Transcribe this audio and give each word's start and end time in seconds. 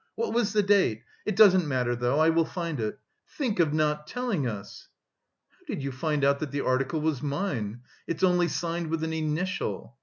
What 0.15 0.33
was 0.33 0.51
the 0.53 0.63
date? 0.63 1.03
It 1.27 1.35
doesn't 1.35 1.67
matter 1.67 1.95
though, 1.95 2.17
I 2.19 2.29
will 2.29 2.43
find 2.43 2.79
it. 2.79 2.97
Think 3.37 3.59
of 3.59 3.71
not 3.71 4.07
telling 4.07 4.47
us!" 4.47 4.87
"How 5.51 5.59
did 5.67 5.83
you 5.83 5.91
find 5.91 6.23
out 6.23 6.39
that 6.39 6.49
the 6.49 6.61
article 6.65 7.01
was 7.01 7.21
mine? 7.21 7.81
It's 8.07 8.23
only 8.23 8.47
signed 8.47 8.87
with 8.87 9.03
an 9.03 9.13
initial." 9.13 9.95